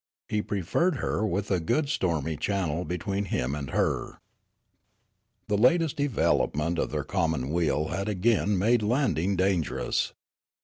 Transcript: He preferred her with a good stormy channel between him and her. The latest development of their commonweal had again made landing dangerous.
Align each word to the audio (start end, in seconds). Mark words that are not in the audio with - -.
He 0.27 0.41
preferred 0.41 0.95
her 0.95 1.23
with 1.23 1.51
a 1.51 1.59
good 1.59 1.87
stormy 1.87 2.35
channel 2.35 2.85
between 2.85 3.25
him 3.25 3.53
and 3.53 3.69
her. 3.69 4.19
The 5.47 5.59
latest 5.59 5.95
development 5.97 6.79
of 6.79 6.89
their 6.89 7.03
commonweal 7.03 7.89
had 7.89 8.09
again 8.09 8.57
made 8.57 8.81
landing 8.81 9.35
dangerous. 9.35 10.13